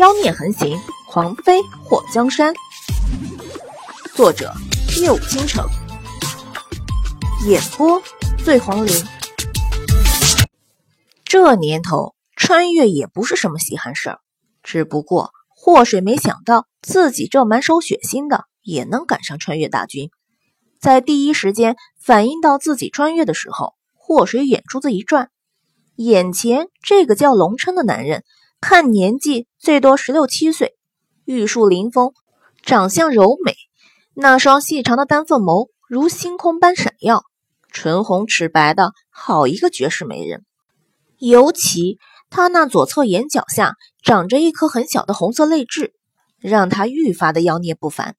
[0.00, 2.54] 妖孽横行，狂妃祸江山。
[4.14, 4.50] 作者：
[4.98, 5.68] 夜舞倾城，
[7.46, 8.02] 演播：
[8.42, 8.94] 醉黄林。
[11.22, 14.20] 这年头，穿越也不是什么稀罕事儿，
[14.62, 20.08] 只不过祸水没想到自己这满手血腥的也能赶上穿越大军。
[20.80, 25.28] 在第一时间反应到自己穿越的时候，祸水眼珠子一转，
[25.96, 28.24] 眼前这个叫龙琛的男人。
[28.60, 30.76] 看年纪最多十六七岁，
[31.24, 32.12] 玉树临风，
[32.62, 33.56] 长相柔美，
[34.12, 37.24] 那双细长的丹凤眸如星空般闪耀，
[37.72, 40.44] 唇红齿白的好一个绝世美人。
[41.16, 45.94] 尤其他那左侧眼角下长着一颗很小的红色泪痣，
[46.38, 48.14] 让他愈发的妖孽不凡。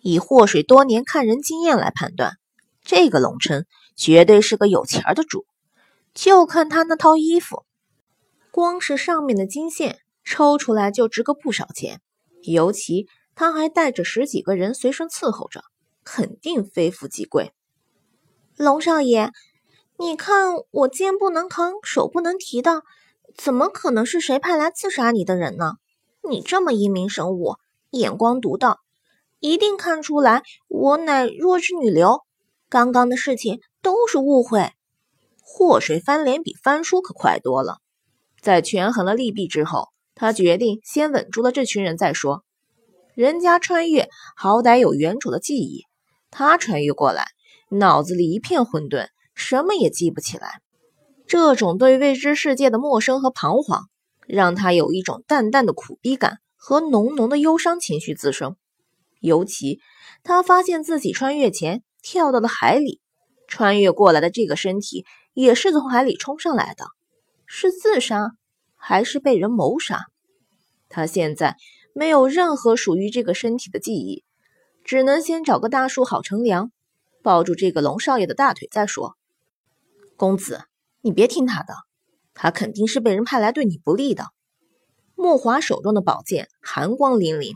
[0.00, 2.34] 以祸水多年看人经验来判断，
[2.84, 5.44] 这个龙琛绝对是个有钱的主。
[6.14, 7.64] 就看他那套衣服。
[8.54, 12.00] 光是上面的金线抽出来就值个不少钱，
[12.44, 15.64] 尤其他还带着十几个人随身伺候着，
[16.04, 17.52] 肯定非富即贵。
[18.56, 19.32] 龙少爷，
[19.98, 22.84] 你看我肩不能扛，手不能提的，
[23.36, 25.72] 怎么可能是谁派来刺杀你的人呢？
[26.22, 27.56] 你这么英明神武，
[27.90, 28.78] 眼光独到，
[29.40, 32.20] 一定看出来我乃弱智女流。
[32.68, 34.70] 刚刚的事情都是误会。
[35.40, 37.78] 祸水翻脸比翻书可快多了。
[38.44, 42.44] 在权衡了利弊之后，他决定先稳住了这群人再说。
[43.14, 45.84] 人家穿越好歹有原主的记忆，
[46.30, 47.24] 他穿越过来，
[47.70, 50.60] 脑子里一片混沌，什么也记不起来。
[51.26, 53.84] 这种对未知世界的陌生和彷徨，
[54.26, 58.56] 让他有一种淡淡的苦逼感和浓浓的忧伤情绪滋生。
[59.20, 59.80] 尤其
[60.22, 63.00] 他发现自己穿越前跳到了海里，
[63.48, 66.84] 穿越过来的这个身体也是从海里冲上来的。
[67.56, 68.32] 是自杀，
[68.74, 70.06] 还是被人谋杀？
[70.88, 71.56] 他现在
[71.94, 74.24] 没有任何属于这个身体的记忆，
[74.82, 76.72] 只能先找个大树好乘凉，
[77.22, 79.14] 抱住这个龙少爷的大腿再说。
[80.16, 80.64] 公子，
[81.00, 81.74] 你别听他的，
[82.34, 84.30] 他肯定是被人派来对你不利的。
[85.14, 87.54] 莫华手中的宝剑寒光凛凛，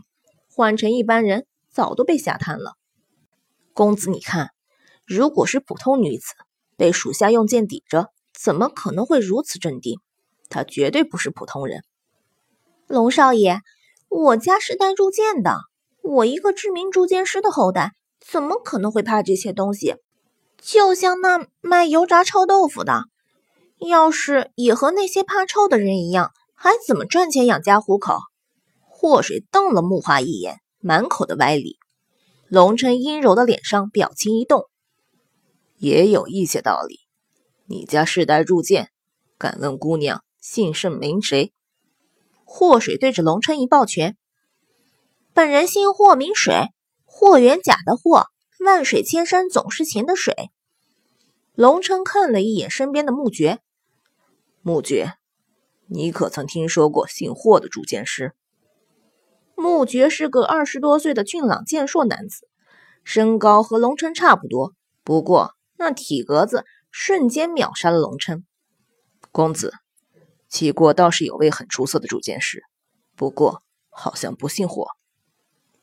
[0.49, 2.75] 换成一般人早都被吓瘫了。
[3.73, 4.51] 公子，你看，
[5.05, 6.35] 如果是普通女子，
[6.77, 8.13] 被属下用剑抵着。
[8.41, 9.99] 怎么可能会如此镇定？
[10.47, 11.83] 他绝对不是普通人。
[12.87, 13.59] 龙少爷，
[14.07, 15.57] 我家是带铸剑的，
[16.01, 19.95] 我一个知名铸剑师的后代，怎么可能会怕这些东西？
[20.61, 23.03] 就像那卖油炸臭豆腐的，
[23.79, 28.17] 要是也和那些怕臭的人一样，还怎么赚钱养家糊口？
[28.79, 31.77] 祸水瞪了木华一眼，满口的歪理。
[32.47, 34.65] 龙琛阴柔的脸上表情一动，
[35.77, 36.99] 也有一些道理。
[37.71, 38.89] 你家世代铸剑，
[39.37, 41.53] 敢问姑娘姓甚名谁？
[42.43, 44.17] 祸水对着龙琛一抱拳，
[45.35, 46.69] 本人姓霍名水，
[47.05, 48.25] 霍元甲的霍，
[48.65, 50.49] 万水千山总是情的水。
[51.53, 53.59] 龙琛看了一眼身边的木觉，
[54.63, 55.13] 木觉，
[55.85, 58.33] 你可曾听说过姓霍的铸剑师？
[59.53, 62.47] 木觉是个二十多岁的俊朗健硕男子，
[63.03, 66.65] 身高和龙琛差不多，不过那体格子。
[66.91, 68.45] 瞬间秒杀了龙琛。
[69.31, 69.73] 公子，
[70.47, 72.63] 齐国倒是有位很出色的铸剑师，
[73.15, 74.87] 不过好像不姓霍。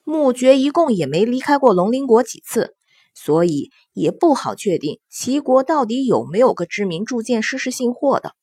[0.05, 2.77] 穆觉一共也没离开过龙鳞国几次，
[3.15, 8.35] 所以也不好确定齐国到底有没有个知名铸剑师是姓霍的。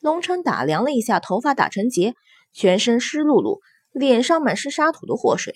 [0.00, 2.14] 龙琛打量了一下头发打成结、
[2.52, 3.60] 全身湿漉漉、
[3.92, 5.54] 脸上满是沙土的霍水，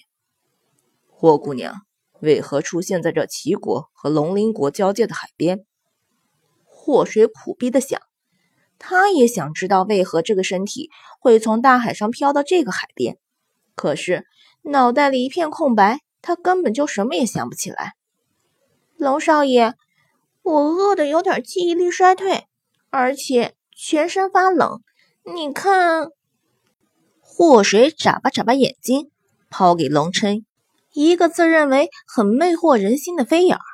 [1.09, 1.75] 霍姑娘
[2.21, 5.65] 为何出现在这齐国和龙鳞国交界的海边？
[6.91, 8.01] 祸水苦逼的想，
[8.77, 10.91] 他也想知道为何这个身体
[11.21, 13.17] 会从大海上飘到这个海边，
[13.77, 14.27] 可是
[14.63, 17.93] 脑袋里一片空白，他根本就什么也想不起来。
[18.97, 19.75] 龙少爷，
[20.43, 22.49] 我饿的有点记忆力衰退，
[22.91, 24.83] 而且全身发冷。
[25.33, 26.09] 你看，
[27.21, 29.13] 祸水眨巴眨巴眼睛，
[29.49, 30.45] 抛给龙琛
[30.93, 33.70] 一个自认为很魅惑人心的飞眼儿。